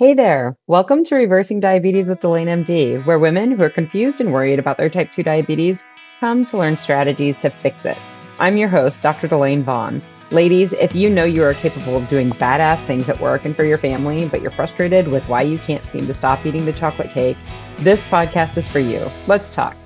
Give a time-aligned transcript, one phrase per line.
[0.00, 0.56] Hey there!
[0.66, 4.78] Welcome to Reversing Diabetes with Delaine MD, where women who are confused and worried about
[4.78, 5.84] their type 2 diabetes
[6.20, 7.98] come to learn strategies to fix it.
[8.38, 9.28] I'm your host, Dr.
[9.28, 10.00] Delaine Vaughn.
[10.30, 13.62] Ladies, if you know you are capable of doing badass things at work and for
[13.62, 17.10] your family, but you're frustrated with why you can't seem to stop eating the chocolate
[17.10, 17.36] cake,
[17.76, 19.06] this podcast is for you.
[19.26, 19.76] Let's talk.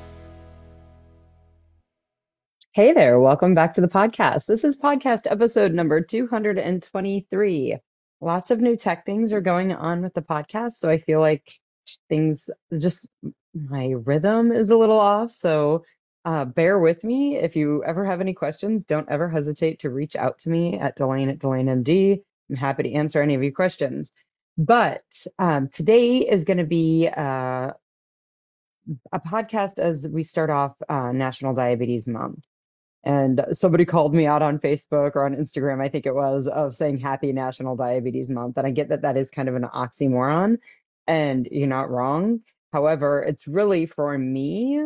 [2.71, 4.47] Hey there, welcome back to the podcast.
[4.47, 7.79] This is podcast episode number 223
[8.21, 10.75] lots of new tech things are going on with the podcast.
[10.75, 11.51] So I feel like
[12.09, 13.07] things just
[13.55, 15.31] my rhythm is a little off.
[15.31, 15.85] So
[16.25, 17.37] uh, bear with me.
[17.37, 20.97] If you ever have any questions, don't ever hesitate to reach out to me at
[20.97, 22.23] Delaine at Delaine MD.
[22.51, 24.11] I'm happy to answer any of your questions.
[24.57, 25.05] But
[25.39, 27.73] um, today is going to be uh,
[29.13, 32.45] a podcast as we start off uh, National Diabetes Month.
[33.05, 36.75] And somebody called me out on Facebook or on Instagram, I think it was, of
[36.75, 38.57] saying Happy National Diabetes Month.
[38.57, 40.59] And I get that that is kind of an oxymoron,
[41.07, 42.41] and you're not wrong.
[42.73, 44.83] However, it's really for me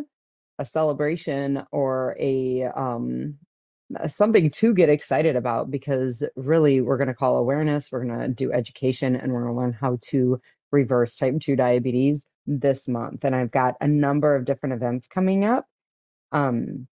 [0.59, 3.37] a celebration or a um,
[4.07, 8.29] something to get excited about because really we're going to call awareness, we're going to
[8.29, 13.25] do education, and we're going to learn how to reverse type 2 diabetes this month.
[13.25, 15.67] And I've got a number of different events coming up.
[16.33, 16.89] Um,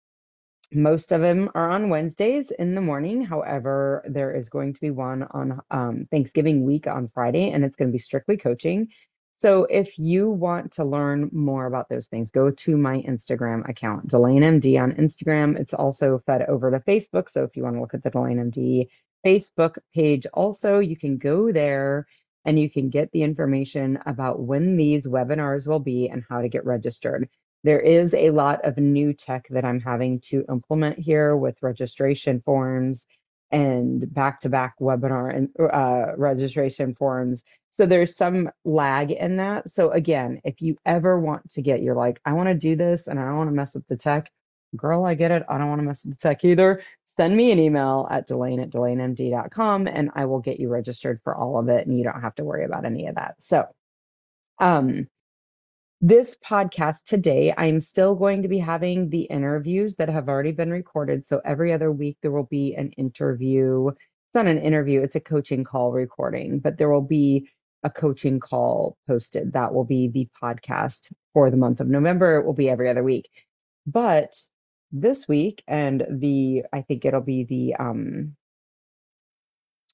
[0.76, 3.24] most of them are on Wednesdays in the morning.
[3.24, 7.76] However, there is going to be one on um, Thanksgiving week on Friday, and it's
[7.76, 8.90] going to be strictly coaching.
[9.36, 14.08] So if you want to learn more about those things, go to my Instagram account,
[14.08, 15.60] Delaine MD on Instagram.
[15.60, 17.30] It's also fed over to Facebook.
[17.30, 18.88] So if you want to look at the Delaine MD
[19.26, 22.06] Facebook page, also, you can go there
[22.46, 26.50] and you can get the information about when these webinars will be and how to
[26.50, 27.28] get registered.
[27.64, 32.42] There is a lot of new tech that I'm having to implement here with registration
[32.42, 33.08] forms
[33.52, 37.44] and back-to-back webinar and uh, registration forms.
[37.70, 39.70] So there's some lag in that.
[39.70, 43.08] So again, if you ever want to get, you're like, I want to do this
[43.08, 44.32] and I don't want to mess with the tech.
[44.76, 45.44] Girl, I get it.
[45.48, 46.82] I don't want to mess with the tech either.
[47.06, 51.36] Send me an email at Delaine at DelaineMD.com and I will get you registered for
[51.36, 53.36] all of it and you don't have to worry about any of that.
[53.40, 53.68] So
[54.60, 55.08] um,
[56.04, 60.70] this podcast today, I'm still going to be having the interviews that have already been
[60.70, 61.26] recorded.
[61.26, 63.88] So every other week, there will be an interview.
[63.88, 67.48] It's not an interview, it's a coaching call recording, but there will be
[67.84, 69.54] a coaching call posted.
[69.54, 72.36] That will be the podcast for the month of November.
[72.36, 73.30] It will be every other week.
[73.88, 74.36] But
[74.92, 78.36] this week, and the, I think it'll be the, um,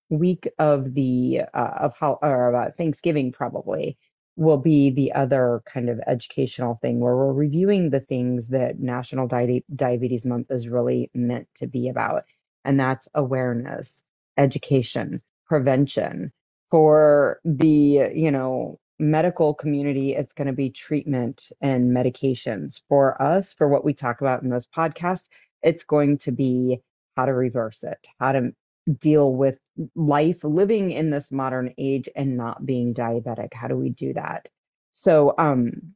[0.10, 3.96] week of the uh, of how or uh, Thanksgiving probably
[4.40, 9.28] will be the other kind of educational thing where we're reviewing the things that National
[9.28, 12.24] Di- Diabetes Month is really meant to be about.
[12.64, 14.02] And that's awareness,
[14.38, 16.32] education, prevention.
[16.72, 22.80] For the, you know, medical community, it's going to be treatment and medications.
[22.88, 25.28] For us, for what we talk about in this podcast,
[25.64, 26.80] it's going to be
[27.18, 28.52] how to reverse it, how to
[29.00, 29.60] deal with
[29.96, 33.54] life living in this modern age and not being diabetic.
[33.54, 34.50] How do we do that?
[34.92, 35.94] So, um,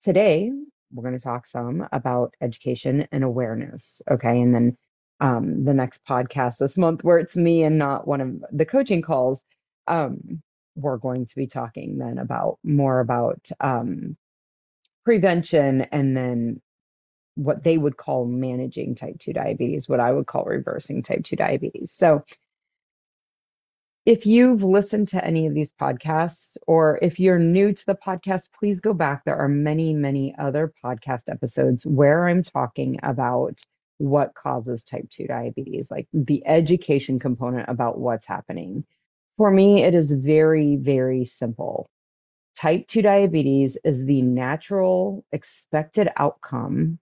[0.00, 0.50] today
[0.92, 4.02] we're going to talk some about education and awareness.
[4.10, 4.40] Okay.
[4.40, 4.76] And then
[5.20, 9.02] um, the next podcast this month, where it's me and not one of the coaching
[9.02, 9.44] calls,
[9.86, 10.42] um,
[10.76, 14.16] we're going to be talking then about more about um,
[15.04, 16.60] prevention and then
[17.34, 21.36] what they would call managing type 2 diabetes, what I would call reversing type 2
[21.36, 21.92] diabetes.
[21.92, 22.24] So,
[24.06, 28.48] if you've listened to any of these podcasts, or if you're new to the podcast,
[28.58, 29.24] please go back.
[29.24, 33.60] There are many, many other podcast episodes where I'm talking about
[33.98, 38.84] what causes type 2 diabetes, like the education component about what's happening.
[39.36, 41.90] For me, it is very, very simple.
[42.56, 46.98] Type 2 diabetes is the natural expected outcome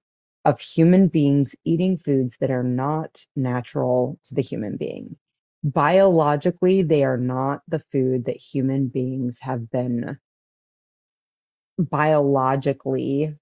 [0.48, 5.14] of human beings eating foods that are not natural to the human being.
[5.62, 10.19] Biologically, they are not the food that human beings have been
[11.78, 13.36] biologically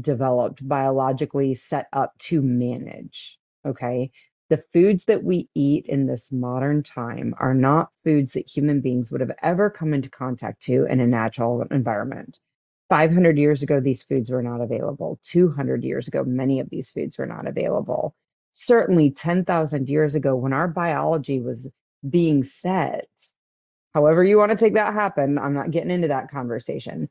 [0.00, 3.38] developed, biologically set up to manage.
[3.64, 4.10] Okay.
[4.50, 9.12] The foods that we eat in this modern time are not foods that human beings
[9.12, 12.40] would have ever come into contact to in a natural environment.
[12.88, 15.18] 500 years ago, these foods were not available.
[15.22, 18.14] 200 years ago, many of these foods were not available.
[18.52, 21.70] Certainly 10,000 years ago, when our biology was
[22.08, 23.08] being set,
[23.94, 27.08] however you want to take that happen, I'm not getting into that conversation.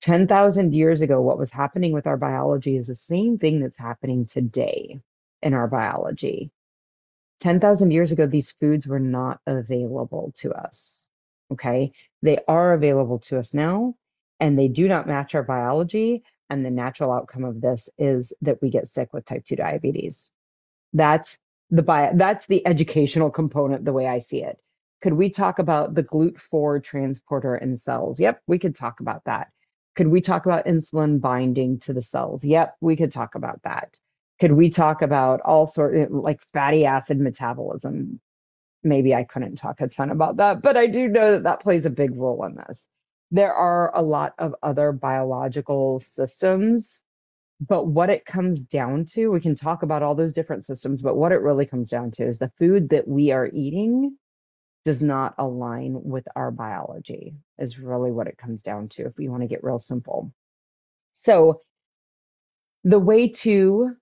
[0.00, 4.26] 10,000 years ago, what was happening with our biology is the same thing that's happening
[4.26, 5.00] today
[5.42, 6.50] in our biology.
[7.40, 11.08] 10,000 years ago, these foods were not available to us.
[11.52, 11.92] Okay.
[12.22, 13.94] They are available to us now,
[14.40, 16.22] and they do not match our biology.
[16.50, 20.30] And the natural outcome of this is that we get sick with type 2 diabetes.
[20.92, 21.38] That's
[21.70, 24.58] the bio, that's the educational component the way I see it.
[25.02, 28.20] Could we talk about the GLUT4 transporter in cells?
[28.20, 29.48] Yep, we could talk about that.
[29.96, 32.44] Could we talk about insulin binding to the cells?
[32.44, 33.98] Yep, we could talk about that.
[34.40, 38.20] Could we talk about all sort of eh, like fatty acid metabolism?
[38.82, 41.86] Maybe I couldn't talk a ton about that, but I do know that that plays
[41.86, 42.88] a big role in this.
[43.34, 47.04] There are a lot of other biological systems
[47.60, 51.16] but what it comes down to, we can talk about all those different systems, but
[51.16, 54.16] what it really comes down to is the food that we are eating
[54.84, 59.28] does not align with our biology, is really what it comes down to if we
[59.28, 60.32] want to get real simple.
[61.12, 61.62] So,
[62.82, 63.94] the way to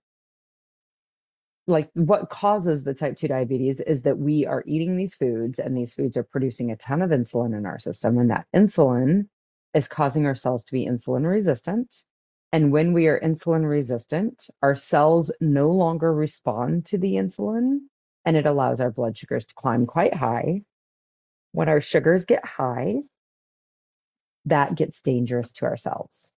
[1.66, 5.76] like what causes the type 2 diabetes is that we are eating these foods and
[5.76, 9.28] these foods are producing a ton of insulin in our system and that insulin
[9.74, 12.04] is causing our cells to be insulin resistant
[12.52, 17.78] and when we are insulin resistant, our cells no longer respond to the insulin
[18.26, 20.62] and it allows our blood sugars to climb quite high.
[21.52, 22.96] When our sugars get high,
[24.44, 26.30] that gets dangerous to our cells.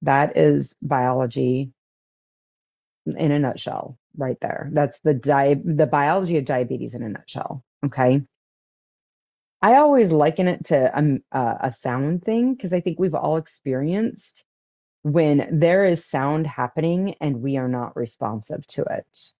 [0.00, 1.72] That is biology
[3.04, 4.70] in a nutshell, right there.
[4.72, 7.64] That's the di- the biology of diabetes in a nutshell.
[7.84, 8.22] Okay.
[9.60, 13.36] I always liken it to um, uh, a sound thing because I think we've all
[13.36, 14.44] experienced
[15.02, 19.32] when there is sound happening and we are not responsive to it.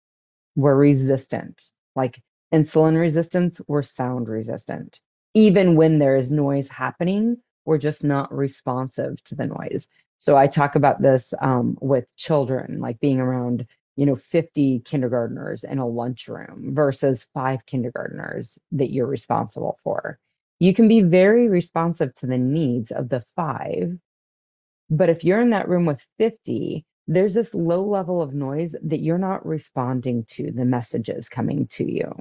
[0.55, 1.71] We're resistant.
[1.97, 2.23] Like
[2.53, 5.01] insulin resistance, we're sound resistant.
[5.35, 9.89] Even when there is noise happening, we're just not responsive to the noise.
[10.19, 13.67] So I talk about this um, with children, like being around,
[13.97, 20.19] you know, 50 kindergartners in a lunchroom versus five kindergartners that you're responsible for.
[20.61, 23.99] You can be very responsive to the needs of the five
[24.93, 29.01] but if you're in that room with 50, there's this low level of noise that
[29.01, 32.13] you're not responding to the messages coming to you.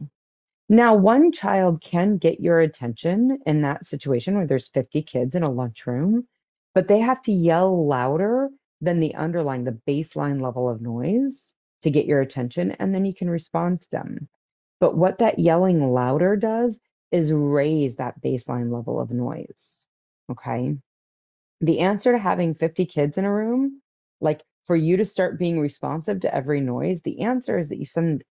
[0.69, 5.43] Now, one child can get your attention in that situation where there's 50 kids in
[5.43, 6.27] a lunchroom,
[6.73, 11.91] but they have to yell louder than the underlying, the baseline level of noise to
[11.91, 14.27] get your attention, and then you can respond to them.
[14.79, 16.79] But what that yelling louder does
[17.11, 19.87] is raise that baseline level of noise.
[20.29, 20.77] Okay
[21.61, 23.81] the answer to having 50 kids in a room,
[24.19, 27.85] like for you to start being responsive to every noise, the answer is that you
[27.85, 28.23] send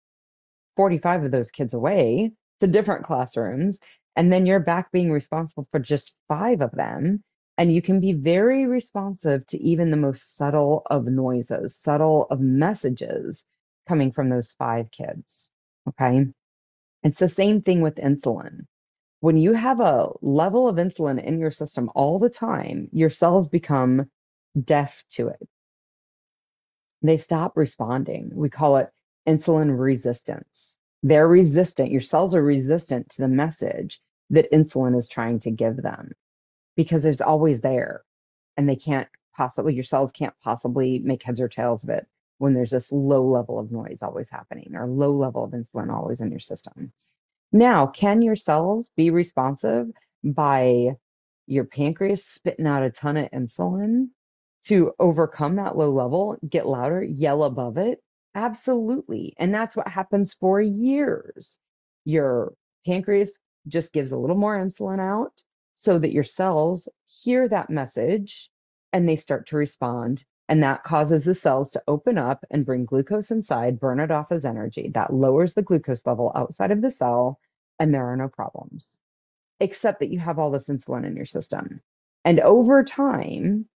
[0.76, 3.80] 45 of those kids away to different classrooms,
[4.16, 7.24] and then you're back being responsible for just five of them.
[7.60, 12.40] And you can be very responsive to even the most subtle of noises, subtle of
[12.40, 13.46] messages
[13.88, 15.52] coming from those five kids.
[15.90, 16.28] Okay.
[17.04, 18.66] It's the same thing with insulin
[19.22, 23.48] when you have a level of insulin in your system all the time, your cells
[23.48, 24.10] become
[24.64, 25.50] deaf to it.
[27.02, 28.32] They stop responding.
[28.34, 28.90] We call it
[29.28, 30.78] insulin resistance.
[31.04, 34.02] They're resistant, your cells are resistant to the message
[34.32, 36.12] that insulin is trying to give them
[36.80, 38.06] because there's always there
[38.56, 42.54] and they can't possibly, your cells can't possibly make heads or tails of it when
[42.54, 46.32] there's this low level of noise always happening or low level of insulin always in
[46.32, 46.94] your system.
[47.52, 49.92] Now, can your cells be responsive
[50.24, 50.96] by
[51.48, 54.08] your pancreas spitting out a ton of insulin
[54.64, 58.02] to overcome that low level, get louder, yell above it?
[58.36, 59.34] Absolutely.
[59.38, 61.60] And that's what happens for years.
[62.06, 62.54] Your
[62.86, 65.34] pancreas just gives a little more insulin out
[65.80, 68.52] so that your cells hear that message
[68.92, 72.84] and they start to respond and that causes the cells to open up and bring
[72.84, 74.90] glucose inside, burn it off as energy.
[74.94, 77.40] That lowers the glucose level outside of the cell,
[77.80, 79.00] and there are no problems,
[79.60, 81.82] except that you have all this insulin in your system.
[82.26, 83.68] And over time,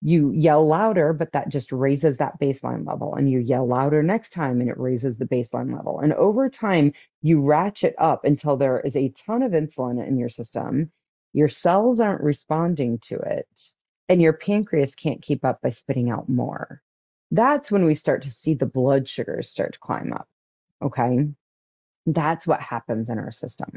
[0.00, 3.16] you yell louder, but that just raises that baseline level.
[3.16, 5.98] And you yell louder next time, and it raises the baseline level.
[5.98, 10.28] And over time, you ratchet up until there is a ton of insulin in your
[10.30, 10.92] system.
[11.34, 13.48] Your cells aren't responding to it
[14.08, 16.80] and your pancreas can't keep up by spitting out more.
[17.30, 20.28] That's when we start to see the blood sugars start to climb up.
[20.80, 21.28] Okay.
[22.06, 23.72] That's what happens in our system.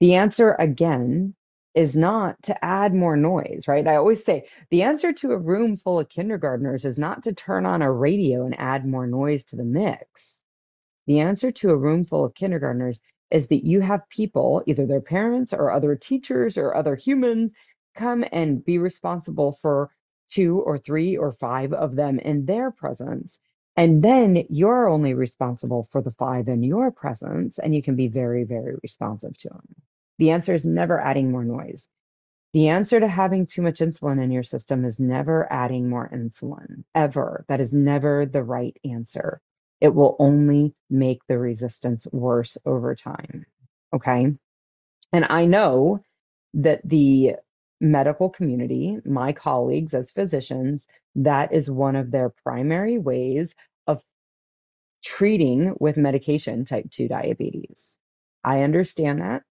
[0.00, 1.34] The answer, again,
[1.74, 3.86] is not to add more noise, right?
[3.86, 7.66] I always say the answer to a room full of kindergartners is not to turn
[7.66, 10.44] on a radio and add more noise to the mix.
[11.06, 15.00] The answer to a room full of kindergartners is that you have people, either their
[15.00, 17.52] parents or other teachers or other humans,
[17.94, 19.90] come and be responsible for
[20.28, 23.40] two or three or five of them in their presence.
[23.76, 28.08] And then you're only responsible for the five in your presence, and you can be
[28.08, 29.74] very, very responsive to them.
[30.18, 31.88] The answer is never adding more noise.
[32.54, 36.84] The answer to having too much insulin in your system is never adding more insulin,
[36.94, 37.44] ever.
[37.48, 39.40] That is never the right answer.
[39.80, 43.46] It will only make the resistance worse over time.
[43.94, 44.34] Okay.
[45.12, 46.00] And I know
[46.54, 47.36] that the
[47.80, 53.54] medical community, my colleagues as physicians, that is one of their primary ways
[53.86, 54.02] of
[55.04, 57.98] treating with medication type 2 diabetes.
[58.44, 59.44] I understand that.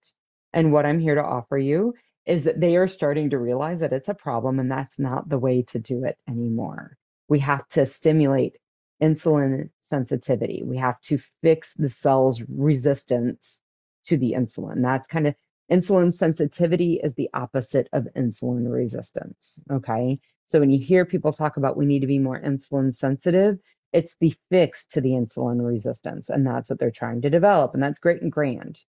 [0.53, 1.93] And what I'm here to offer you
[2.25, 5.39] is that they are starting to realize that it's a problem and that's not the
[5.39, 6.97] way to do it anymore.
[7.29, 8.57] We have to stimulate
[9.01, 10.63] insulin sensitivity.
[10.63, 13.61] We have to fix the cell's resistance
[14.05, 14.81] to the insulin.
[14.81, 15.35] That's kind of
[15.71, 19.59] insulin sensitivity is the opposite of insulin resistance.
[19.71, 20.19] Okay.
[20.45, 23.59] So when you hear people talk about we need to be more insulin sensitive,
[23.93, 26.29] it's the fix to the insulin resistance.
[26.29, 27.73] And that's what they're trying to develop.
[27.73, 28.83] And that's great and grand.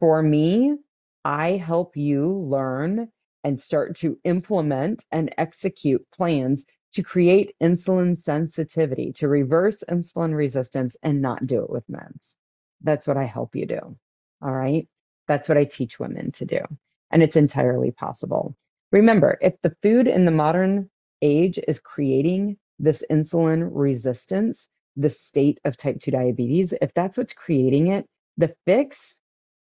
[0.00, 0.76] For me,
[1.24, 3.08] I help you learn
[3.42, 10.96] and start to implement and execute plans to create insulin sensitivity, to reverse insulin resistance
[11.02, 12.36] and not do it with meds.
[12.82, 13.96] That's what I help you do.
[14.42, 14.86] All right.
[15.26, 16.60] That's what I teach women to do.
[17.10, 18.56] And it's entirely possible.
[18.92, 20.88] Remember, if the food in the modern
[21.22, 27.32] age is creating this insulin resistance, the state of type 2 diabetes, if that's what's
[27.32, 29.20] creating it, the fix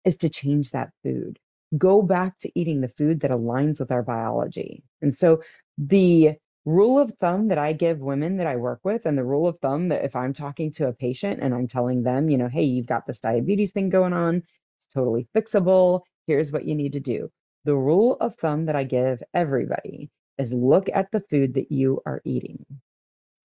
[0.05, 1.39] is to change that food.
[1.79, 4.83] Go back to eating the food that aligns with our biology.
[5.01, 5.41] And so
[5.79, 9.47] the rule of thumb that I give women that I work with, and the rule
[9.47, 12.49] of thumb that if I'm talking to a patient and I'm telling them, you know,
[12.49, 14.43] hey, you've got this diabetes thing going on,
[14.77, 16.03] it's totally fixable.
[16.27, 17.31] Here's what you need to do.
[17.65, 22.01] The rule of thumb that I give everybody is look at the food that you
[22.07, 22.65] are eating.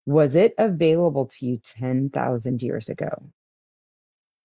[0.05, 3.31] Was it available to you 10,000 years ago?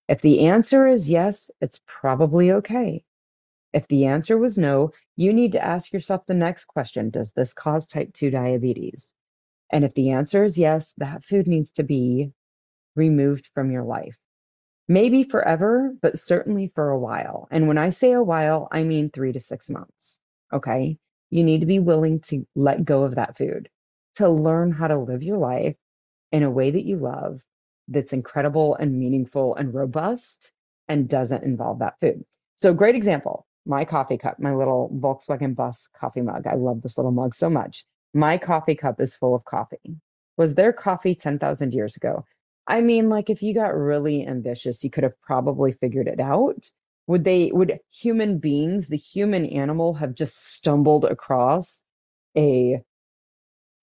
[0.08, 3.04] If the answer is yes, it's probably okay.
[3.72, 7.52] If the answer was no, you need to ask yourself the next question Does this
[7.52, 9.12] cause type 2 diabetes?
[9.70, 12.32] And if the answer is yes, that food needs to be
[12.96, 14.16] removed from your life.
[14.88, 17.48] Maybe forever, but certainly for a while.
[17.50, 20.18] And when I say a while, I mean three to six months.
[20.54, 20.96] Okay.
[21.28, 23.68] You need to be willing to let go of that food,
[24.14, 25.76] to learn how to live your life
[26.32, 27.44] in a way that you love,
[27.88, 30.50] that's incredible and meaningful and robust
[30.88, 32.24] and doesn't involve that food.
[32.56, 36.46] So, great example my coffee cup, my little Volkswagen bus coffee mug.
[36.46, 37.84] I love this little mug so much.
[38.14, 39.96] My coffee cup is full of coffee.
[40.36, 42.24] Was there coffee 10,000 years ago?
[42.66, 46.70] I mean, like if you got really ambitious, you could have probably figured it out.
[47.06, 51.84] Would they, would human beings, the human animal, have just stumbled across
[52.36, 52.82] a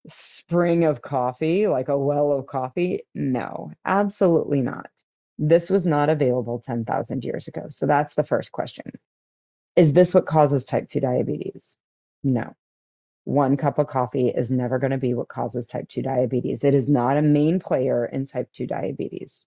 [0.07, 3.03] spring of coffee, like a well of coffee?
[3.13, 4.89] No, absolutely not.
[5.37, 7.67] This was not available 10,000 years ago.
[7.69, 8.85] So that's the first question.
[9.77, 11.77] Is this what causes type 2 diabetes?
[12.25, 12.53] No
[13.27, 16.63] one cup of coffee is never going to be what causes type 2 diabetes.
[16.63, 19.45] It is not a main player in type 2 diabetes.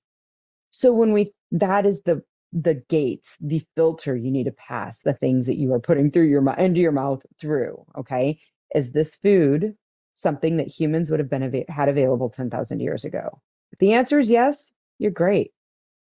[0.71, 2.23] So when we that is the
[2.53, 6.27] the gates, the filter you need to pass the things that you are putting through
[6.27, 8.41] your mouth into your mouth through, okay?
[8.75, 9.77] Is this food
[10.15, 13.41] something that humans would have been av- had available 10,000 years ago?
[13.73, 15.53] If the answer is yes, you're great.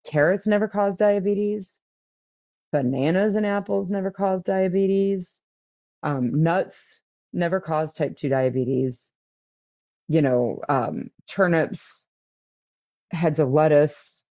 [0.04, 1.80] Carrots never caused diabetes.
[2.72, 5.40] Bananas and apples never cause diabetes.
[6.02, 9.12] Um, nuts never cause type 2 diabetes.
[10.08, 12.08] You know, um, turnips,
[13.10, 14.24] heads of lettuce,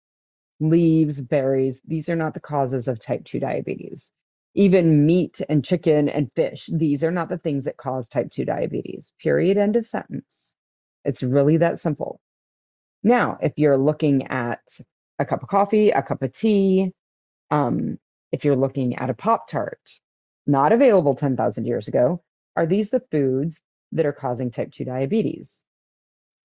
[0.60, 4.12] leaves, berries, these are not the causes of type 2 diabetes.
[4.56, 8.46] Even meat and chicken and fish, these are not the things that cause type 2
[8.46, 9.14] diabetes.
[9.22, 9.58] Period.
[9.58, 10.56] End of sentence.
[11.06, 12.20] It's really that simple.
[13.04, 14.62] Now, if you're looking at
[15.20, 16.92] a cup of coffee, a cup of tea,
[17.52, 18.00] um,
[18.32, 20.00] if you're looking at a Pop Tart,
[20.46, 22.22] not available 10,000 years ago,
[22.56, 25.64] are these the foods that are causing type 2 diabetes?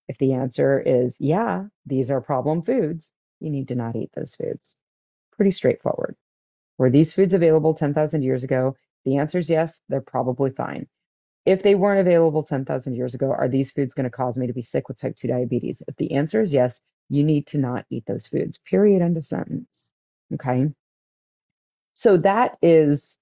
[0.08, 4.34] If the answer is yeah, these are problem foods, you need to not eat those
[4.34, 4.76] foods.
[5.32, 6.16] Pretty straightforward.
[6.78, 8.76] Were these foods available 10,000 years ago?
[9.04, 10.86] The answer is yes, they're probably fine.
[11.44, 14.52] If they weren't available 10,000 years ago, are these foods going to cause me to
[14.52, 15.82] be sick with type 2 diabetes?
[15.88, 18.58] If the answer is yes, you need to not eat those foods.
[18.58, 19.02] Period.
[19.02, 19.92] End of sentence.
[20.34, 20.70] Okay.
[21.94, 23.18] So that is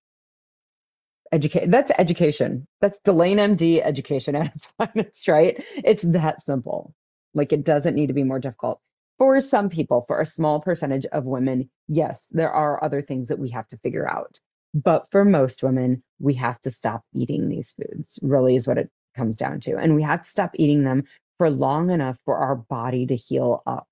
[1.32, 2.66] educate that's education.
[2.80, 5.62] That's delane md education at its finest right?
[5.84, 6.94] It's that simple.
[7.34, 8.80] Like it doesn't need to be more difficult.
[9.18, 13.38] For some people for a small percentage of women yes there are other things that
[13.38, 14.38] we have to figure out.
[14.74, 18.90] But for most women we have to stop eating these foods really is what it
[19.16, 19.76] comes down to.
[19.76, 21.04] And we have to stop eating them
[21.38, 23.86] for long enough for our body to heal up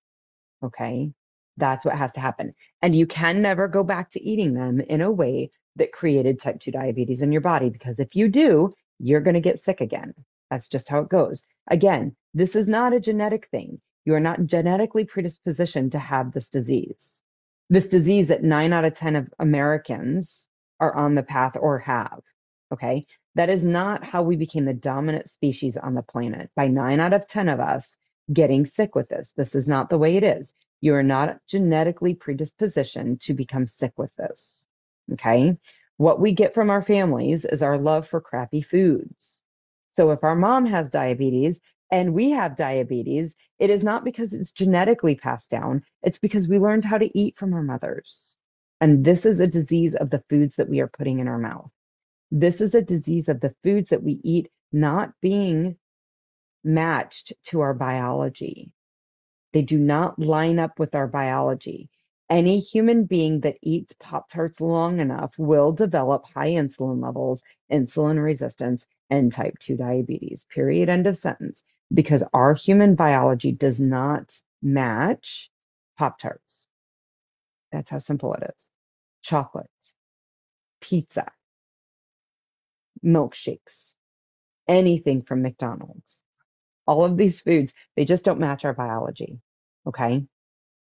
[0.62, 1.10] okay
[1.58, 5.00] that's what has to happen and you can never go back to eating them in
[5.00, 9.20] a way that created type 2 diabetes in your body because if you do, you're
[9.20, 10.12] going to get sick again.
[10.50, 11.46] That's just how it goes.
[11.68, 13.80] Again, this is not a genetic thing.
[14.04, 17.22] You are not genetically predispositioned to have this disease.
[17.70, 20.48] This disease that nine out of 10 of Americans
[20.80, 22.20] are on the path or have.
[22.72, 23.06] Okay.
[23.34, 27.12] That is not how we became the dominant species on the planet by nine out
[27.12, 27.96] of 10 of us
[28.32, 29.32] getting sick with this.
[29.36, 30.54] This is not the way it is.
[30.80, 34.68] You are not genetically predispositioned to become sick with this.
[35.12, 35.56] Okay.
[35.96, 39.42] What we get from our families is our love for crappy foods.
[39.92, 44.52] So if our mom has diabetes and we have diabetes, it is not because it's
[44.52, 48.36] genetically passed down, it's because we learned how to eat from our mothers.
[48.80, 51.70] And this is a disease of the foods that we are putting in our mouth.
[52.30, 55.76] This is a disease of the foods that we eat not being
[56.62, 58.70] matched to our biology.
[59.52, 61.88] They do not line up with our biology.
[62.30, 68.22] Any human being that eats Pop Tarts long enough will develop high insulin levels, insulin
[68.22, 70.44] resistance, and type 2 diabetes.
[70.50, 70.90] Period.
[70.90, 71.64] End of sentence.
[71.92, 75.50] Because our human biology does not match
[75.96, 76.66] Pop Tarts.
[77.72, 78.70] That's how simple it is.
[79.22, 79.70] Chocolate,
[80.80, 81.30] pizza,
[83.04, 83.94] milkshakes,
[84.66, 86.24] anything from McDonald's.
[86.88, 89.38] All of these foods, they just don't match our biology.
[89.86, 90.24] Okay.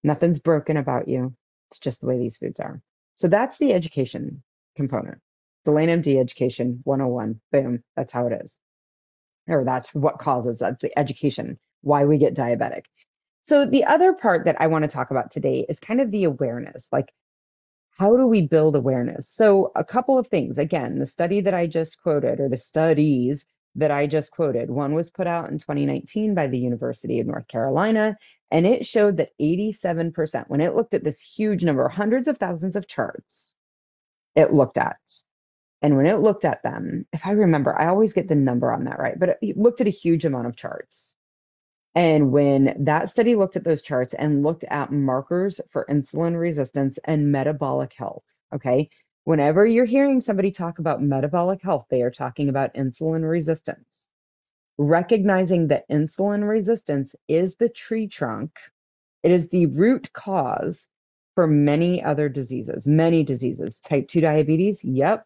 [0.03, 1.35] Nothing's broken about you.
[1.69, 2.81] It's just the way these foods are.
[3.15, 4.43] So that's the education
[4.75, 5.17] component.
[5.65, 7.41] Delane MD education 101.
[7.51, 7.83] Boom.
[7.95, 8.59] That's how it is.
[9.49, 12.83] Or that's what causes, that's the education, why we get diabetic.
[13.41, 16.25] So the other part that I want to talk about today is kind of the
[16.25, 16.89] awareness.
[16.91, 17.11] Like,
[17.97, 19.27] how do we build awareness?
[19.27, 20.59] So, a couple of things.
[20.59, 23.45] Again, the study that I just quoted, or the studies
[23.77, 27.47] that I just quoted, one was put out in 2019 by the University of North
[27.47, 28.17] Carolina,
[28.51, 32.75] and it showed that 87%, when it looked at this huge number, hundreds of thousands
[32.75, 33.55] of charts,
[34.35, 34.97] it looked at.
[35.81, 38.85] And when it looked at them, if I remember, I always get the number on
[38.85, 41.15] that right, but it looked at a huge amount of charts.
[41.93, 46.97] And when that study looked at those charts and looked at markers for insulin resistance
[47.03, 48.89] and metabolic health, okay,
[49.27, 54.07] whenever you're hearing somebody talk about metabolic health, they are talking about insulin resistance.
[54.77, 58.57] Recognizing that insulin resistance is the tree trunk,
[59.23, 60.87] it is the root cause
[61.35, 63.81] for many other diseases, many diseases.
[63.81, 65.25] Type 2 diabetes, yep.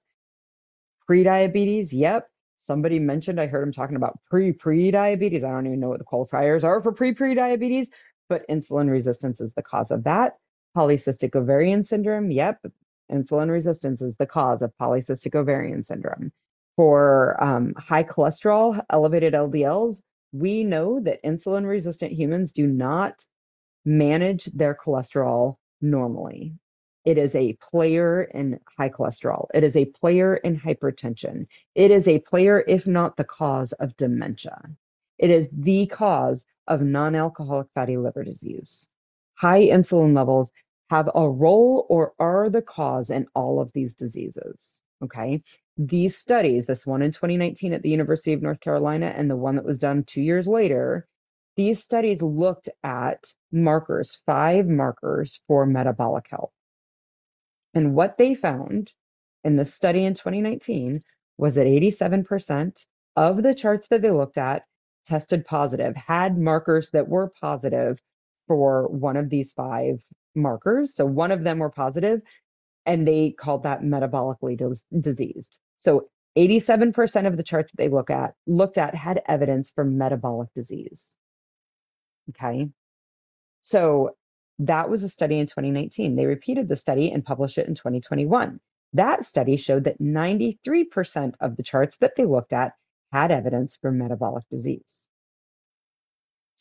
[1.08, 2.28] Prediabetes, yep.
[2.58, 5.44] Somebody mentioned, I heard him talking about pre pre diabetes.
[5.44, 7.92] I don't even know what the qualifiers are for pre pre diabetes,
[8.30, 10.40] but insulin resistance is the cause of that.
[10.76, 12.66] Polycystic ovarian syndrome, yep.
[13.12, 16.32] Insulin resistance is the cause of polycystic ovarian syndrome.
[16.76, 23.26] For um, high cholesterol, elevated LDLs, we know that insulin resistant humans do not
[23.86, 26.54] manage their cholesterol normally.
[27.04, 29.47] It is a player in high cholesterol.
[29.54, 31.47] It is a player in hypertension.
[31.74, 34.62] It is a player, if not the cause of dementia.
[35.17, 38.88] It is the cause of non alcoholic fatty liver disease.
[39.36, 40.52] High insulin levels
[40.91, 44.84] have a role or are the cause in all of these diseases.
[45.01, 45.41] Okay.
[45.77, 49.56] These studies, this one in 2019 at the University of North Carolina and the one
[49.56, 51.08] that was done two years later,
[51.56, 53.23] these studies looked at
[53.54, 56.51] markers, five markers for metabolic health.
[57.73, 58.91] And what they found
[59.45, 61.01] in the study in 2019
[61.38, 64.63] was that 87% of the charts that they looked at
[65.06, 68.01] tested positive, had markers that were positive
[68.45, 70.04] for one of these five
[70.36, 70.96] markers.
[70.96, 72.22] So one of them were positive,
[72.86, 75.60] and they called that metabolically dis- diseased.
[75.78, 80.50] So 87% of the charts that they look at looked at had evidence for metabolic
[80.54, 81.17] disease.
[82.30, 82.70] Okay.
[83.62, 84.15] So
[84.60, 86.15] that was a study in 2019.
[86.15, 88.60] They repeated the study and published it in 2021.
[88.94, 92.74] That study showed that 93% of the charts that they looked at
[93.12, 95.10] had evidence for metabolic disease.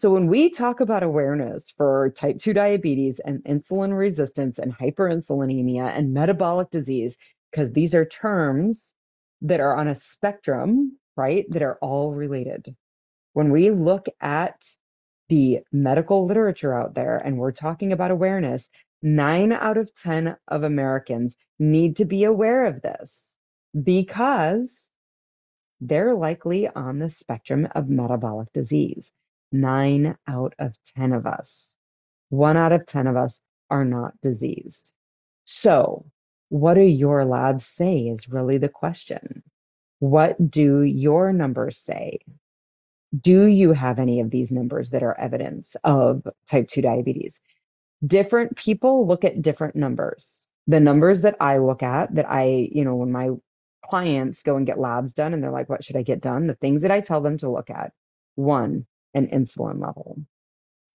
[0.01, 5.95] So, when we talk about awareness for type 2 diabetes and insulin resistance and hyperinsulinemia
[5.95, 7.19] and metabolic disease,
[7.51, 8.95] because these are terms
[9.43, 12.75] that are on a spectrum, right, that are all related.
[13.35, 14.57] When we look at
[15.29, 18.71] the medical literature out there and we're talking about awareness,
[19.03, 23.37] nine out of 10 of Americans need to be aware of this
[23.79, 24.89] because
[25.83, 29.13] they're likely on the spectrum of metabolic disease.
[29.53, 31.79] Nine out of 10 of us,
[32.29, 34.93] one out of 10 of us are not diseased.
[35.45, 36.07] So,
[36.49, 39.43] what do your labs say is really the question.
[39.99, 42.21] What do your numbers say?
[43.19, 47.41] do you have any of these numbers that are evidence of type 2 diabetes?
[48.07, 50.47] Different people look at different numbers.
[50.67, 53.31] The numbers that I look at, that I, you know, when my
[53.85, 56.47] clients go and get labs done and they're like, what should I get done?
[56.47, 57.93] The things that I tell them to look at
[58.37, 60.19] one, an insulin level.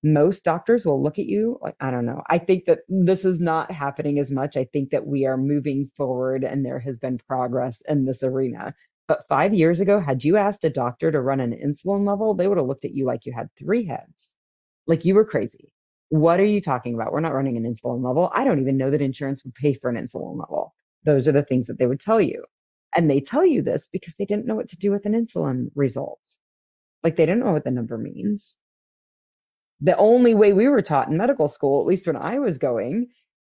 [0.03, 2.21] Most doctors will look at you like, I don't know.
[2.29, 4.55] I think that this is not happening as much.
[4.55, 8.73] I think that we are moving forward and there has been progress in this arena.
[9.07, 12.47] But five years ago, had you asked a doctor to run an insulin level, they
[12.47, 14.35] would have looked at you like you had three heads,
[14.87, 15.73] like you were crazy.
[16.09, 17.11] What are you talking about?
[17.11, 18.31] We're not running an insulin level.
[18.33, 20.73] I don't even know that insurance would pay for an insulin level.
[21.03, 22.45] Those are the things that they would tell you.
[22.95, 25.69] And they tell you this because they didn't know what to do with an insulin
[25.75, 26.19] result.
[27.05, 28.57] Like they didn't know what the number means.
[29.79, 33.09] The only way we were taught in medical school, at least when I was going,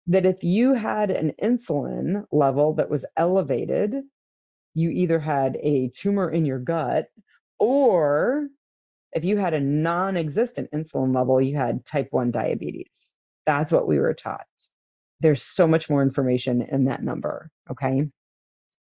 [0.07, 3.95] that if you had an insulin level that was elevated,
[4.73, 7.05] you either had a tumor in your gut
[7.57, 8.49] or
[9.13, 13.13] if you had a non existent insulin level, you had type 1 diabetes.
[13.45, 14.45] That's what we were taught.
[15.21, 17.49] There's so much more information in that number.
[17.71, 18.09] Okay.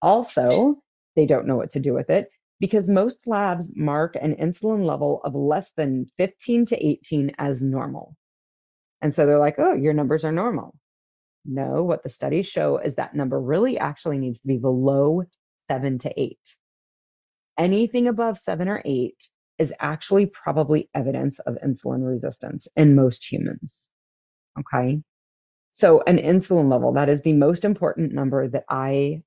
[0.01, 0.77] Also,
[1.17, 2.29] they don't know what to do with it
[2.63, 8.15] because most labs mark an insulin level of less than 15 to 18 as normal.
[9.01, 10.73] And so they're like, oh, your numbers are normal.
[11.43, 15.23] No, what the studies show is that number really actually needs to be below
[15.69, 16.39] seven to eight.
[17.57, 23.89] Anything above seven or eight is actually probably evidence of insulin resistance in most humans.
[24.57, 25.01] Okay.
[25.71, 29.23] So, an insulin level, that is the most important number that I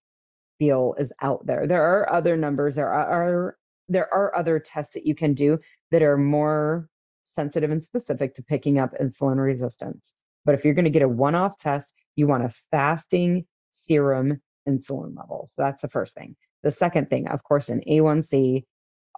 [0.58, 1.66] feel is out there.
[1.66, 3.56] There are other numbers, there are,
[3.88, 5.58] there are other tests that you can do
[5.90, 6.88] that are more
[7.22, 10.14] sensitive and specific to picking up insulin resistance.
[10.44, 14.40] But if you're going to get a one off test, you want a fasting serum
[14.68, 15.46] insulin level.
[15.46, 16.36] So that's the first thing.
[16.62, 18.64] The second thing, of course, an A1C,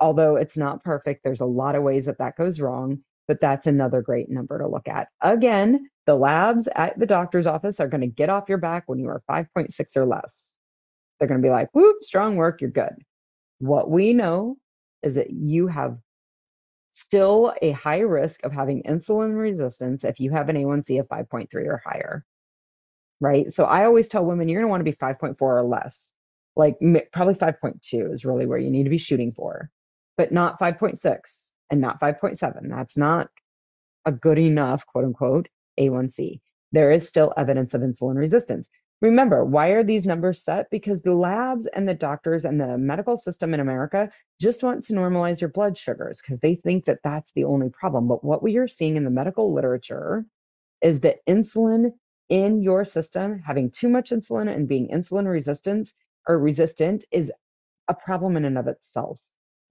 [0.00, 3.66] although it's not perfect, there's a lot of ways that that goes wrong, but that's
[3.66, 5.08] another great number to look at.
[5.20, 8.98] Again, the labs at the doctor's office are going to get off your back when
[8.98, 10.57] you are 5.6 or less.
[11.18, 12.94] They're going to be like, whoop, strong work, you're good.
[13.58, 14.56] What we know
[15.02, 15.98] is that you have
[16.90, 21.52] still a high risk of having insulin resistance if you have an A1C of 5.3
[21.54, 22.24] or higher.
[23.20, 23.52] Right.
[23.52, 26.12] So I always tell women you're going to want to be 5.4 or less.
[26.56, 26.76] Like
[27.12, 29.70] probably 5.2 is really where you need to be shooting for,
[30.16, 32.68] but not 5.6 and not 5.7.
[32.68, 33.28] That's not
[34.06, 36.40] a good enough, quote unquote, A1C.
[36.72, 38.68] There is still evidence of insulin resistance.
[39.00, 40.70] Remember, why are these numbers set?
[40.70, 44.92] Because the labs and the doctors and the medical system in America just want to
[44.92, 48.08] normalize your blood sugars because they think that that's the only problem.
[48.08, 50.26] But what we are seeing in the medical literature
[50.82, 51.92] is that insulin
[52.28, 55.92] in your system, having too much insulin and being insulin resistant
[56.26, 57.32] or resistant is
[57.86, 59.20] a problem in and of itself.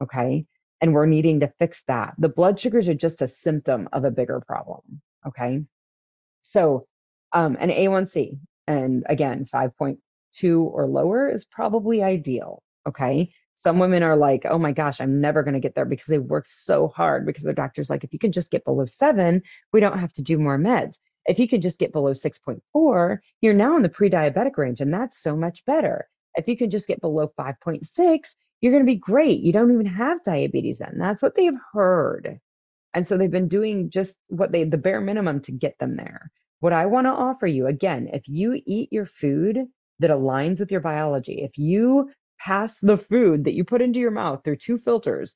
[0.01, 0.45] Okay.
[0.79, 2.13] And we're needing to fix that.
[2.17, 5.01] The blood sugars are just a symptom of a bigger problem.
[5.25, 5.63] Okay.
[6.41, 6.85] So,
[7.33, 9.97] um, an A1C, and again, 5.2
[10.63, 12.61] or lower is probably ideal.
[12.87, 13.31] Okay.
[13.55, 16.19] Some women are like, oh my gosh, I'm never going to get there because they
[16.19, 19.41] work so hard because their doctor's like, if you can just get below seven,
[19.73, 20.99] we don't have to do more meds.
[21.25, 24.93] If you can just get below 6.4, you're now in the pre diabetic range, and
[24.93, 26.07] that's so much better.
[26.35, 29.41] If you can just get below 5.6, you're going to be great.
[29.41, 30.95] You don't even have diabetes then.
[30.97, 32.39] That's what they've heard.
[32.93, 36.31] And so they've been doing just what they, the bare minimum to get them there.
[36.59, 39.65] What I want to offer you again, if you eat your food
[39.99, 44.11] that aligns with your biology, if you pass the food that you put into your
[44.11, 45.35] mouth through two filters,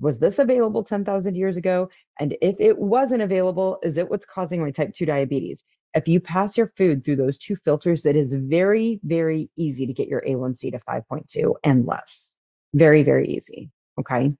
[0.00, 1.88] was this available 10,000 years ago?
[2.18, 5.62] And if it wasn't available, is it what's causing my type 2 diabetes?
[5.94, 9.92] If you pass your food through those two filters, it is very, very easy to
[9.92, 12.36] get your A1C to 5.2 and less.
[12.72, 13.70] Very, very easy.
[14.00, 14.30] Okay.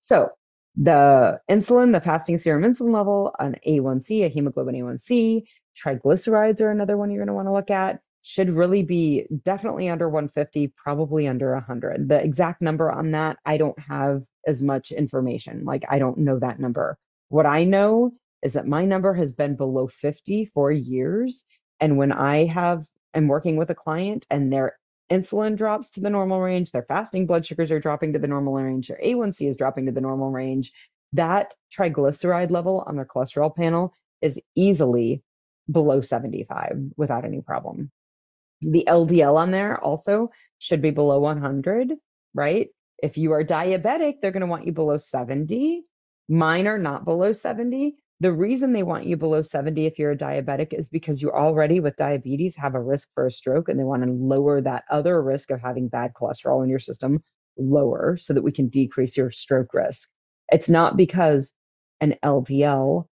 [0.00, 0.28] So
[0.76, 5.44] the insulin, the fasting serum insulin level, an A1C, a hemoglobin A1C,
[5.76, 8.00] Triglycerides are another one you're going to want to look at.
[8.22, 12.08] Should really be definitely under 150, probably under 100.
[12.08, 15.64] The exact number on that, I don't have as much information.
[15.64, 16.96] Like, I don't know that number.
[17.28, 21.44] What I know is that my number has been below 50 for years.
[21.80, 24.78] And when I have, am working with a client and their
[25.10, 28.54] insulin drops to the normal range, their fasting blood sugars are dropping to the normal
[28.54, 30.72] range, their A1C is dropping to the normal range,
[31.12, 35.22] that triglyceride level on their cholesterol panel is easily
[35.70, 37.90] below 75 without any problem.
[38.60, 41.92] The LDL on there also should be below 100,
[42.34, 42.68] right?
[43.02, 45.82] If you are diabetic, they're going to want you below 70.
[46.28, 47.96] Mine are not below 70.
[48.20, 51.80] The reason they want you below 70 if you're a diabetic is because you already,
[51.80, 55.20] with diabetes, have a risk for a stroke and they want to lower that other
[55.20, 57.22] risk of having bad cholesterol in your system
[57.58, 60.08] lower so that we can decrease your stroke risk.
[60.50, 61.52] It's not because
[62.00, 63.06] an LDL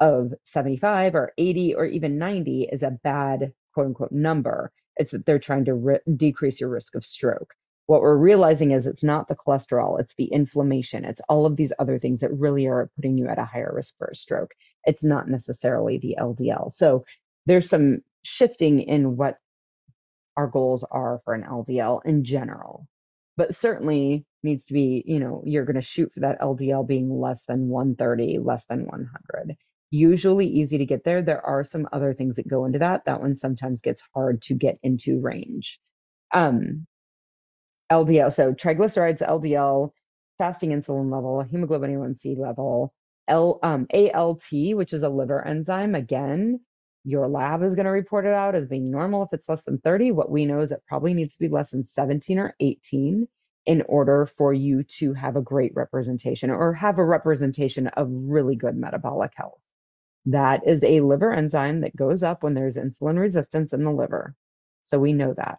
[0.00, 4.72] of 75 or 80 or even 90 is a bad quote unquote number.
[4.96, 7.54] It's that they're trying to re- decrease your risk of stroke.
[7.86, 11.72] What we're realizing is it's not the cholesterol, it's the inflammation, it's all of these
[11.78, 14.54] other things that really are putting you at a higher risk for a stroke.
[14.84, 16.72] It's not necessarily the LDL.
[16.72, 17.04] So
[17.46, 19.38] there's some shifting in what
[20.36, 22.88] our goals are for an LDL in general.
[23.36, 27.10] But certainly needs to be, you know, you're going to shoot for that LDL being
[27.10, 29.56] less than 130, less than 100.
[29.90, 31.22] Usually easy to get there.
[31.22, 33.04] There are some other things that go into that.
[33.04, 35.78] That one sometimes gets hard to get into range.
[36.32, 36.86] Um,
[37.90, 39.90] LDL, so triglycerides, LDL,
[40.38, 42.92] fasting insulin level, hemoglobin A1C level,
[43.28, 45.94] L, um, ALT, which is a liver enzyme.
[45.94, 46.60] Again,
[47.04, 49.78] your lab is going to report it out as being normal if it's less than
[49.78, 50.10] 30.
[50.10, 53.28] What we know is it probably needs to be less than 17 or 18
[53.66, 58.56] in order for you to have a great representation or have a representation of really
[58.56, 59.60] good metabolic health.
[60.26, 64.34] That is a liver enzyme that goes up when there's insulin resistance in the liver.
[64.82, 65.58] So we know that.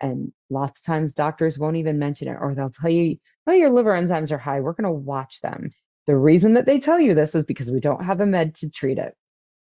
[0.00, 3.70] And lots of times doctors won't even mention it, or they'll tell you, oh, your
[3.70, 4.60] liver enzymes are high.
[4.60, 5.70] We're going to watch them.
[6.06, 8.70] The reason that they tell you this is because we don't have a med to
[8.70, 9.14] treat it.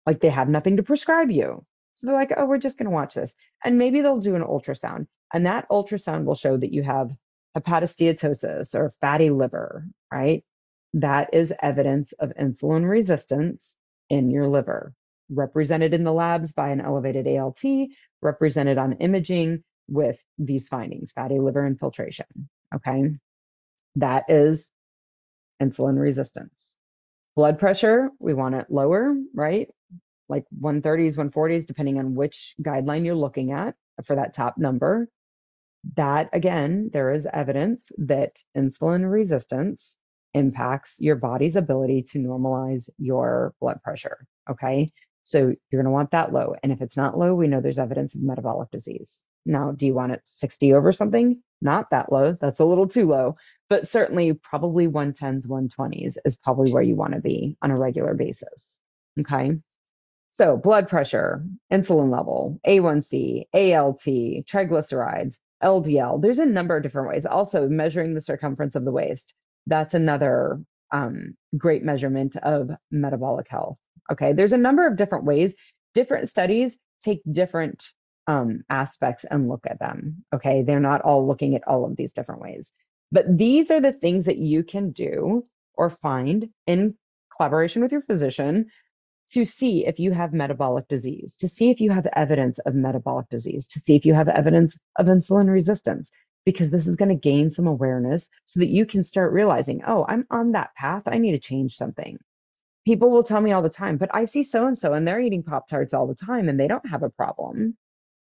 [0.05, 1.65] Like they have nothing to prescribe you.
[1.93, 3.33] So they're like, oh, we're just going to watch this.
[3.65, 5.07] And maybe they'll do an ultrasound.
[5.33, 7.11] And that ultrasound will show that you have
[7.57, 10.43] hepatosteatosis or fatty liver, right?
[10.93, 13.75] That is evidence of insulin resistance
[14.09, 14.93] in your liver,
[15.29, 17.61] represented in the labs by an elevated ALT,
[18.21, 22.25] represented on imaging with these findings, fatty liver infiltration.
[22.75, 23.11] Okay.
[23.95, 24.71] That is
[25.61, 26.77] insulin resistance.
[27.35, 29.69] Blood pressure, we want it lower, right?
[30.29, 35.07] Like 130s, 140s, depending on which guideline you're looking at for that top number.
[35.95, 39.97] That again, there is evidence that insulin resistance
[40.37, 44.25] impacts your body's ability to normalize your blood pressure.
[44.49, 44.91] Okay.
[45.23, 46.55] So you're going to want that low.
[46.63, 49.25] And if it's not low, we know there's evidence of metabolic disease.
[49.45, 51.41] Now, do you want it 60 over something?
[51.61, 52.37] Not that low.
[52.39, 53.35] That's a little too low.
[53.69, 58.13] But certainly, probably 110s, 120s is probably where you want to be on a regular
[58.13, 58.79] basis.
[59.19, 59.57] Okay.
[60.31, 66.21] So, blood pressure, insulin level, A1C, ALT, triglycerides, LDL.
[66.21, 67.25] There's a number of different ways.
[67.25, 69.33] Also, measuring the circumference of the waist.
[69.67, 73.77] That's another um, great measurement of metabolic health.
[74.11, 75.53] Okay, there's a number of different ways.
[75.93, 77.87] Different studies take different
[78.27, 80.23] um, aspects and look at them.
[80.33, 82.71] Okay, they're not all looking at all of these different ways.
[83.11, 85.43] But these are the things that you can do
[85.75, 86.95] or find in
[87.35, 88.65] collaboration with your physician
[89.29, 93.27] to see if you have metabolic disease, to see if you have evidence of metabolic
[93.29, 96.11] disease, to see if you have evidence of insulin resistance,
[96.47, 100.05] because this is going to gain some awareness so that you can start realizing, oh,
[100.07, 101.03] I'm on that path.
[101.05, 102.17] I need to change something
[102.87, 105.19] people will tell me all the time, but I see so and so and they're
[105.19, 107.75] eating Pop Tarts all the time and they don't have a problem.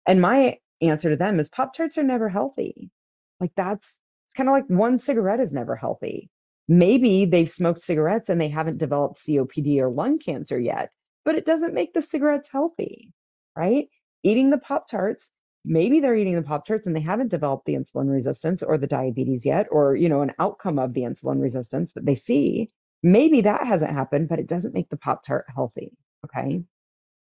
[0.08, 2.90] And my answer to them is Pop Tarts are never healthy.
[3.38, 6.30] Like that's it's kind of like one cigarette is never healthy.
[6.66, 10.90] Maybe they've smoked cigarettes and they haven't developed COPD or lung cancer yet,
[11.24, 13.12] but it doesn't make the cigarettes healthy,
[13.56, 13.88] right?
[14.24, 15.30] Eating the Pop Tarts,
[15.66, 18.86] maybe they're eating the Pop Tarts and they haven't developed the insulin resistance or the
[18.86, 22.70] diabetes yet, or you know, an outcome of the insulin resistance that they see
[23.02, 25.92] Maybe that hasn't happened, but it doesn't make the Pop Tart healthy.
[26.24, 26.62] Okay.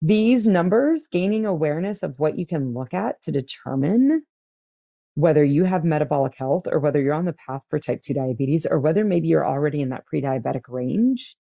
[0.02, 4.24] These numbers, gaining awareness of what you can look at to determine
[5.16, 8.66] whether you have metabolic health or whether you're on the path for type 2 diabetes
[8.66, 11.36] or whether maybe you're already in that pre diabetic range,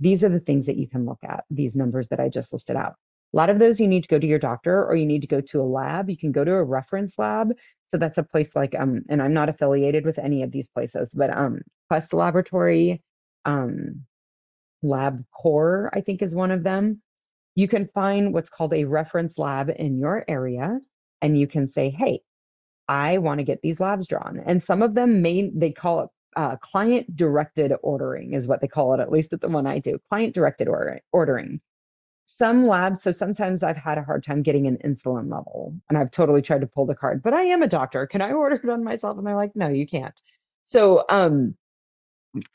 [0.00, 2.76] these are the things that you can look at, these numbers that I just listed
[2.76, 2.94] out.
[3.34, 5.28] A lot of those you need to go to your doctor or you need to
[5.28, 6.08] go to a lab.
[6.08, 7.52] You can go to a reference lab.
[7.88, 11.12] So that's a place like um, and I'm not affiliated with any of these places,
[11.14, 13.02] but um, Quest Laboratory,
[13.44, 14.04] um,
[14.84, 17.02] LabCorp, I think is one of them.
[17.54, 20.78] You can find what's called a reference lab in your area,
[21.22, 22.20] and you can say, hey,
[22.88, 24.40] I want to get these labs drawn.
[24.46, 28.68] And some of them may, they call it uh, client directed ordering, is what they
[28.68, 31.60] call it, at least at the one I do, client directed order, ordering.
[32.30, 36.10] Some labs, so sometimes I've had a hard time getting an insulin level, and I've
[36.10, 38.06] totally tried to pull the card, but I am a doctor.
[38.06, 39.16] Can I order it on myself?
[39.16, 40.20] And they're like, no, you can't.
[40.62, 41.56] So um,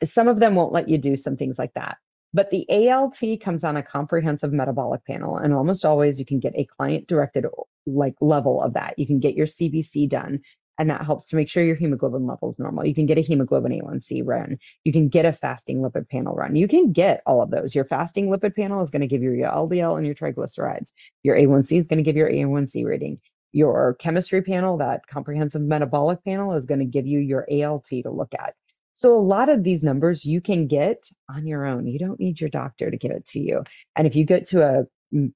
[0.03, 1.97] some of them won't let you do some things like that.
[2.35, 6.53] But the ALT comes on a comprehensive metabolic panel, and almost always you can get
[6.55, 7.47] a client directed
[7.87, 8.93] like level of that.
[8.99, 10.39] You can get your CBC done,
[10.79, 12.85] and that helps to make sure your hemoglobin level is normal.
[12.85, 14.57] You can get a hemoglobin A1C run.
[14.83, 16.55] You can get a fasting lipid panel run.
[16.55, 17.75] You can get all of those.
[17.75, 20.91] Your fasting lipid panel is going to give you your LDL and your triglycerides.
[21.23, 23.19] Your A1C is going to give your A1C rating.
[23.51, 28.09] Your chemistry panel, that comprehensive metabolic panel, is going to give you your ALT to
[28.09, 28.55] look at.
[28.95, 31.85] So a lot of these numbers you can get on your own.
[31.87, 33.63] You don't need your doctor to give it to you.
[33.95, 34.85] And if you get to a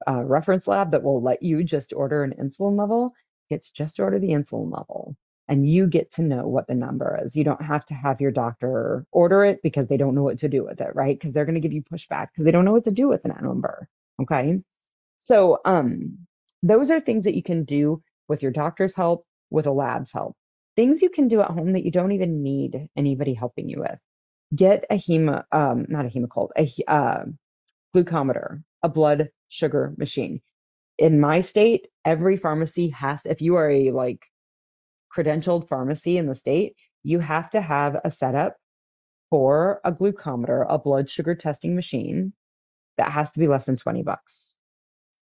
[0.07, 3.13] uh, reference lab that will let you just order an insulin level
[3.49, 5.15] it's just order the insulin level
[5.47, 7.35] and you get to know what the number is.
[7.35, 10.49] You don't have to have your doctor order it because they don't know what to
[10.49, 11.17] do with it, right?
[11.17, 13.23] Because they're going to give you pushback because they don't know what to do with
[13.23, 13.87] that number.
[14.21, 14.59] Okay.
[15.19, 16.17] So, um,
[16.63, 20.35] those are things that you can do with your doctor's help, with a lab's help.
[20.75, 23.99] Things you can do at home that you don't even need anybody helping you with.
[24.55, 27.25] Get a hema, um, not a Hemoccult, a uh,
[27.95, 30.41] glucometer, a blood sugar machine.
[30.97, 34.25] In my state, every pharmacy has, if you are a like
[35.17, 38.55] credentialed pharmacy in the state, you have to have a setup
[39.29, 42.33] for a glucometer, a blood sugar testing machine
[42.97, 44.55] that has to be less than 20 bucks.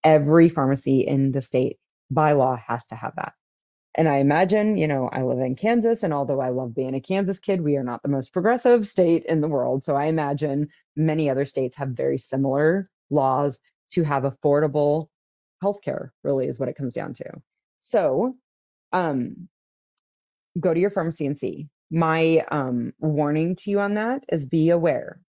[0.02, 1.78] Every pharmacy in the state
[2.10, 3.34] by law has to have that.
[3.96, 7.00] And I imagine, you know, I live in Kansas, and although I love being a
[7.00, 9.84] Kansas kid, we are not the most progressive state in the world.
[9.84, 13.60] So I imagine many other states have very similar laws
[13.92, 15.08] to have affordable
[15.62, 17.24] healthcare, really, is what it comes down to.
[17.78, 18.34] So
[18.92, 19.48] um,
[20.60, 21.68] go to your pharmacy and see.
[21.90, 25.20] My um, warning to you on that is be aware.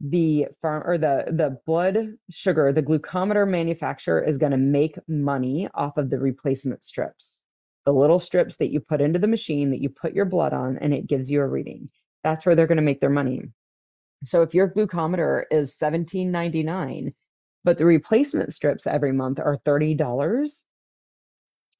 [0.00, 5.68] The farm or the the blood sugar, the glucometer manufacturer is going to make money
[5.74, 7.44] off of the replacement strips
[7.84, 10.78] the little strips that you put into the machine that you put your blood on
[10.78, 11.88] and it gives you a reading.
[12.22, 13.42] That's where they're going to make their money.
[14.22, 17.14] So if your glucometer is $17.99,
[17.64, 20.64] but the replacement strips every month are $30,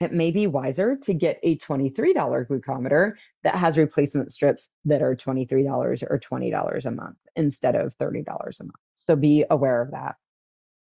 [0.01, 2.15] it may be wiser to get a $23
[2.49, 3.13] glucometer
[3.45, 8.65] that has replacement strips that are $23 or $20 a month instead of $30 a
[8.65, 8.75] month.
[8.95, 10.17] So be aware of that.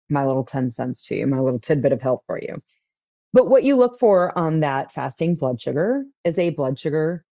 [0.09, 2.61] My little 10 cents to you, my little tidbit of help for you.
[3.33, 7.25] But what you look for on that fasting blood sugar is a blood sugar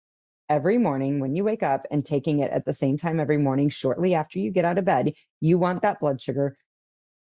[0.49, 3.69] every morning when you wake up and taking it at the same time every morning
[3.69, 5.13] shortly after you get out of bed.
[5.41, 6.55] You want that blood sugar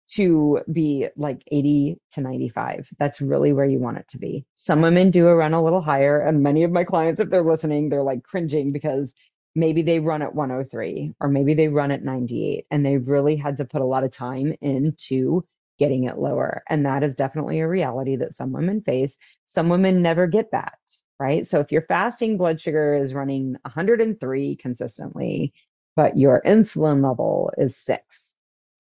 [0.09, 2.89] to be like 80 to 95.
[2.99, 4.45] That's really where you want it to be.
[4.55, 7.89] Some women do run a little higher, and many of my clients, if they're listening,
[7.89, 9.13] they're like cringing because
[9.55, 13.57] maybe they run at 103 or maybe they run at 98 and they've really had
[13.57, 15.43] to put a lot of time into
[15.77, 16.63] getting it lower.
[16.69, 19.17] And that is definitely a reality that some women face.
[19.47, 20.79] Some women never get that,
[21.19, 21.45] right?
[21.45, 25.53] So if your fasting blood sugar is running 103 consistently,
[25.95, 28.30] but your insulin level is six,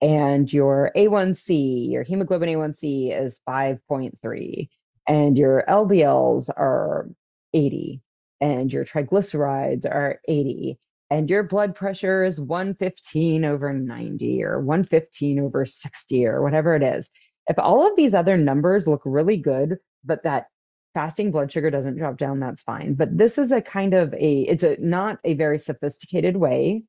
[0.01, 4.69] and your A1C, your hemoglobin A1C is 5.3,
[5.07, 7.09] and your LDLs are
[7.53, 8.01] 80,
[8.39, 10.79] and your triglycerides are 80,
[11.11, 16.83] and your blood pressure is 115 over 90 or 115 over 60 or whatever it
[16.83, 17.09] is,
[17.47, 20.47] if all of these other numbers look really good, but that
[20.93, 22.93] fasting blood sugar doesn't drop down, that's fine.
[22.93, 26.83] But this is a kind of a, it's a not a very sophisticated way,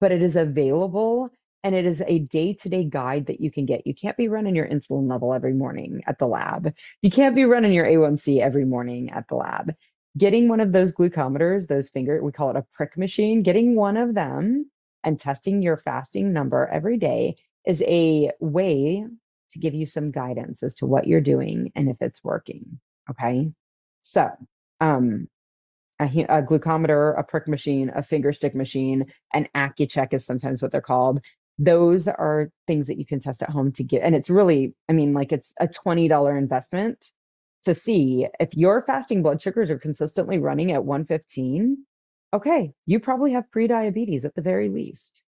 [0.00, 1.30] but it is available
[1.64, 3.86] and it is a day-to-day guide that you can get.
[3.86, 6.74] You can't be running your insulin level every morning at the lab.
[7.02, 9.72] You can't be running your A1C every morning at the lab
[10.16, 13.96] getting one of those glucometers, those finger, we call it a prick machine, getting one
[13.96, 14.70] of them
[15.04, 17.34] and testing your fasting number every day
[17.66, 19.04] is a way
[19.50, 22.78] to give you some guidance as to what you're doing and if it's working.
[23.10, 23.50] Okay.
[24.02, 24.30] So,
[24.80, 25.28] um,
[26.00, 30.72] a, a glucometer, a prick machine, a finger stick machine, an Accu-Chek is sometimes what
[30.72, 31.20] they're called.
[31.64, 34.92] Those are things that you can test at home to get, and it's really, I
[34.92, 37.12] mean, like it's a $20 investment
[37.64, 41.78] to see if your fasting blood sugars are consistently running at 115,
[42.34, 45.22] okay, you probably have prediabetes at the very least.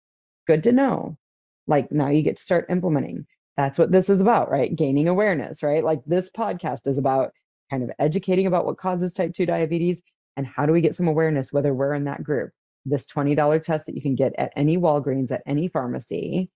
[0.46, 1.18] Good to know.
[1.66, 3.26] Like now you get to start implementing.
[3.58, 4.74] That's what this is about, right?
[4.74, 5.84] Gaining awareness, right?
[5.84, 7.32] Like this podcast is about
[7.70, 10.00] kind of educating about what causes type 2 diabetes
[10.36, 12.50] and how do we get some awareness whether we're in that group.
[12.84, 16.50] This $20 test that you can get at any Walgreens, at any pharmacy,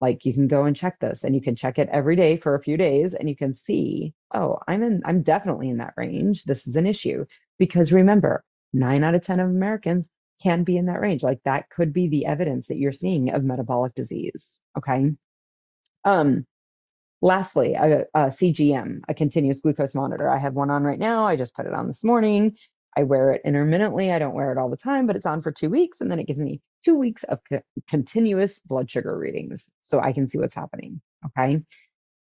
[0.00, 2.54] like you can go and check this and you can check it every day for
[2.54, 6.44] a few days and you can see oh i'm in i'm definitely in that range.
[6.44, 7.24] This is an issue.
[7.58, 10.08] Because remember 9 out of 10 of americans
[10.42, 11.22] can be in that range.
[11.22, 15.12] Like that could be the evidence that you're seeing of metabolic disease okay?
[16.04, 16.44] Um
[17.22, 20.28] lastly a, a cgm a continuous glucose monitor.
[20.28, 21.26] I have one on right now.
[21.26, 22.56] I just put it on this morning
[22.96, 24.12] I wear it intermittently.
[24.12, 26.00] I don't wear it all the time, but it's on for two weeks.
[26.00, 30.12] And then it gives me two weeks of co- continuous blood sugar readings so I
[30.12, 31.00] can see what's happening.
[31.26, 31.62] Okay.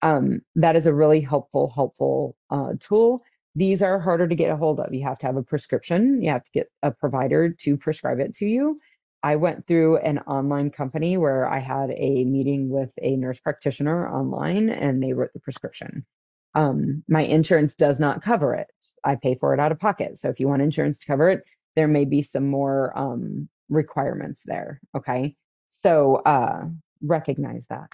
[0.01, 3.23] Um, that is a really helpful, helpful uh, tool.
[3.55, 4.93] These are harder to get a hold of.
[4.93, 8.35] You have to have a prescription, you have to get a provider to prescribe it
[8.37, 8.79] to you.
[9.23, 14.09] I went through an online company where I had a meeting with a nurse practitioner
[14.09, 16.05] online and they wrote the prescription
[16.55, 18.67] um, my insurance does not cover it.
[19.05, 20.17] I pay for it out of pocket.
[20.17, 21.43] So if you want insurance to cover it,
[21.75, 24.79] there may be some more um, requirements there.
[24.95, 25.35] Okay.
[25.69, 26.65] So uh,
[27.01, 27.89] recognize that.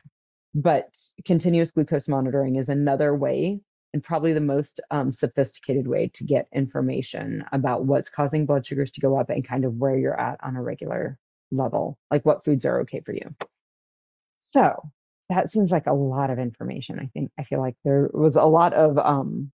[0.56, 0.96] but
[1.26, 3.60] continuous glucose monitoring is another way
[3.94, 8.92] and probably the most um, sophisticated way to get information about what's causing blood sugars
[8.92, 11.18] to go up and kind of where you're at on a regular
[11.52, 13.36] level, like what foods are okay for you.
[14.40, 14.90] So
[15.30, 17.00] that seems like a lot of information.
[17.00, 19.52] I think I feel like there was a lot of um,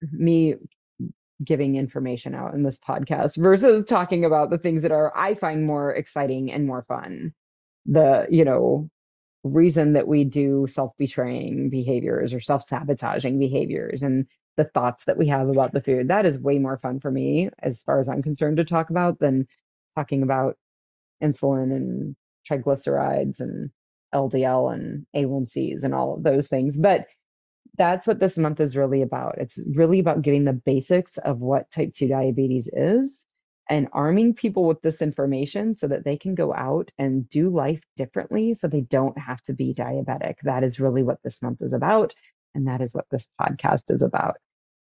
[0.00, 0.56] me
[1.44, 5.66] giving information out in this podcast versus talking about the things that are I find
[5.66, 7.32] more exciting and more fun.
[7.86, 8.88] The, you know,
[9.44, 14.26] reason that we do self-betraying behaviors or self-sabotaging behaviors and
[14.56, 16.08] the thoughts that we have about the food.
[16.08, 19.18] That is way more fun for me as far as I'm concerned to talk about
[19.18, 19.48] than
[19.96, 20.56] talking about
[21.22, 22.16] insulin and
[22.48, 23.70] triglycerides and
[24.14, 26.76] LDL and A1Cs and all of those things.
[26.76, 27.06] But
[27.78, 29.36] that's what this month is really about.
[29.38, 33.26] It's really about getting the basics of what type 2 diabetes is
[33.70, 37.80] and arming people with this information so that they can go out and do life
[37.96, 40.34] differently so they don't have to be diabetic.
[40.42, 42.14] That is really what this month is about.
[42.54, 44.36] And that is what this podcast is about.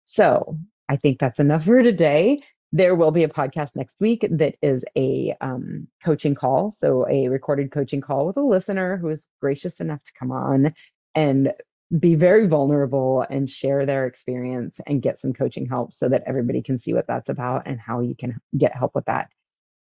[0.04, 2.42] So I think that's enough for today.
[2.72, 6.70] There will be a podcast next week that is a um, coaching call.
[6.70, 10.72] So, a recorded coaching call with a listener who is gracious enough to come on
[11.16, 11.52] and
[11.98, 16.62] be very vulnerable and share their experience and get some coaching help so that everybody
[16.62, 19.30] can see what that's about and how you can get help with that.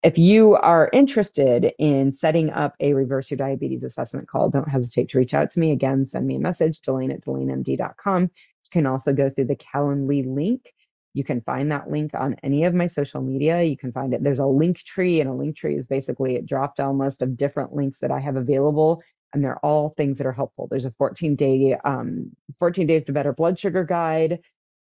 [0.01, 5.10] If you are interested in setting up a reverse your diabetes assessment call, don't hesitate
[5.10, 5.72] to reach out to me.
[5.72, 8.24] Again, send me a message, Delane at DelaneMD.com.
[8.24, 8.30] You
[8.72, 10.74] can also go through the Calendly link
[11.14, 13.64] you can find that link on any of my social media.
[13.64, 14.24] You can find it.
[14.24, 17.36] There's a link tree, and a link tree is basically a drop down list of
[17.36, 19.01] different links that I have available.
[19.34, 20.68] And they're all things that are helpful.
[20.70, 24.40] There's a 14 day, um, 14 days to better blood sugar guide.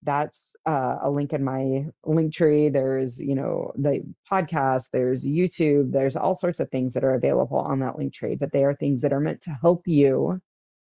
[0.04, 2.70] That's uh, a link in my link tree.
[2.70, 7.58] There's, you know, the podcast, there's YouTube, there's all sorts of things that are available
[7.58, 10.42] on that link tree, but they are things that are meant to help you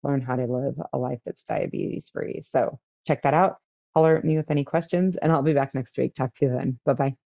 [0.03, 2.41] learn how to live a life that's diabetes free.
[2.41, 3.59] So check that out
[3.97, 6.15] holler at me with any questions, and I'll be back next week.
[6.15, 6.79] Talk to you then.
[6.85, 7.26] Bye bye.